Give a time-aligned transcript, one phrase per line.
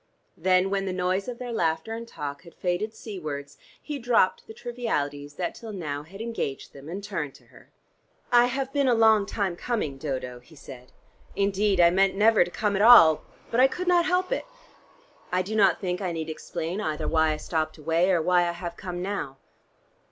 [0.35, 4.53] Then when the noise of their laughter and talk had faded seawards, he dropped the
[4.55, 7.69] trivialities that till now had engaged them, and turned to her.
[8.31, 10.91] "I have been a long time coming, Dodo," he said.
[11.35, 13.23] "Indeed, I meant never to come at all.
[13.51, 14.45] But I could not help it.
[15.31, 18.53] I do not think I need explain either why I stopped away or why I
[18.53, 19.37] have come now."